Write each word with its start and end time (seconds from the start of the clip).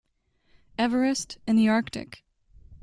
Everest 0.79 1.37
and 1.45 1.59
the 1.59 1.69
Arctic. 1.69 2.23